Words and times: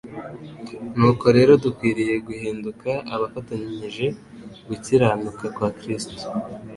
Nuko 0.97 1.25
rero 1.37 1.51
dukwiriye 1.63 2.15
guhinduka 2.27 2.89
abafatanyije 3.13 4.05
gukiranuka 4.67 5.45
kwa 5.55 5.69
Kristo. 5.79 6.15